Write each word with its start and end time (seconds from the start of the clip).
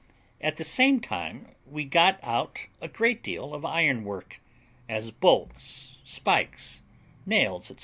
At 0.41 0.57
the 0.57 0.63
same 0.63 0.99
time 0.99 1.49
we 1.63 1.85
got 1.85 2.19
out 2.23 2.65
a 2.81 2.87
great 2.87 3.21
deal 3.21 3.53
of 3.53 3.63
ironwork, 3.63 4.41
as 4.89 5.11
bolts, 5.11 5.99
spikes, 6.03 6.81
nails, 7.27 7.67
&c. 7.67 7.75